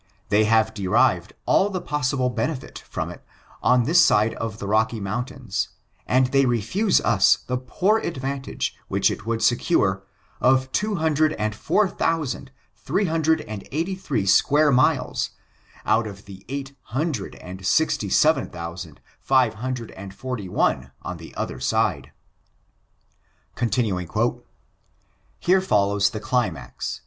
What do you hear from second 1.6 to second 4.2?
the possible benefit fi*om it on this